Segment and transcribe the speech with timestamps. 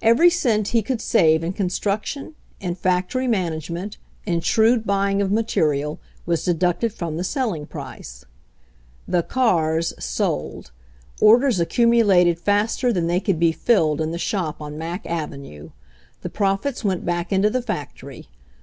[0.00, 5.20] Every cent he could save in con struction, in factory managment, in shrewd buy ing
[5.20, 8.24] of material was deducted from the selling price.
[9.06, 10.70] The cars sold.
[11.20, 15.72] Orders accumulated faster than they could be filled in the shop on Mack ave nue.
[16.22, 18.28] The profits went back into the factory.